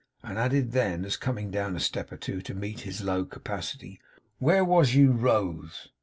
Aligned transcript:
and 0.23 0.39
added 0.39 0.71
then, 0.71 1.05
as 1.05 1.15
coming 1.15 1.51
down 1.51 1.75
a 1.75 1.79
step 1.79 2.11
or 2.11 2.17
two 2.17 2.41
to 2.41 2.55
meet 2.55 2.79
his 2.79 3.03
low 3.03 3.23
capacity, 3.23 4.01
'Where 4.39 4.65
was 4.65 4.95
you 4.95 5.11
rose? 5.11 5.89